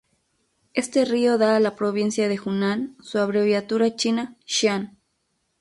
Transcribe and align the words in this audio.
Este 0.73 1.05
río 1.05 1.37
da 1.37 1.55
a 1.55 1.59
la 1.59 1.75
provincia 1.75 2.27
de 2.27 2.39
Hunan 2.43 2.97
su 3.03 3.19
abreviatura 3.19 3.95
china: 3.95 4.35
"Xiang". 4.45 4.97